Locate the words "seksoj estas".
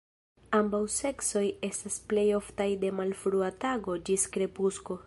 0.93-1.99